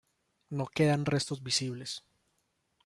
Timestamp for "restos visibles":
1.05-1.91